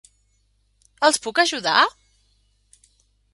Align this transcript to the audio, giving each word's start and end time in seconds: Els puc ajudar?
Els 1.09 1.19
puc 1.25 1.41
ajudar? 1.43 1.77